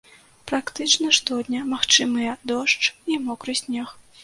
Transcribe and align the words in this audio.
Практычна 0.51 1.09
штодня 1.17 1.59
магчымыя 1.75 2.31
дождж 2.55 2.91
і 3.13 3.23
мокры 3.29 3.59
снег. 3.63 3.97